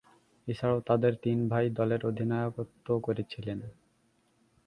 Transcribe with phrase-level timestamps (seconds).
[0.47, 3.59] এছাড়াও তাদের তিন ভাই দলের অধিনায়কত্ব করেছিলেন।